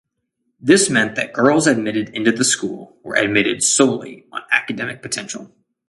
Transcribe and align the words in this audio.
This 0.59 0.89
meant 0.89 1.13
that 1.15 1.31
girls 1.31 1.67
admitted 1.67 2.09
into 2.09 2.31
the 2.31 2.43
school 2.43 2.97
were 3.03 3.13
admitted 3.15 3.61
solely 3.61 4.25
on 4.31 4.41
academic 4.51 5.03
potential. 5.03 5.53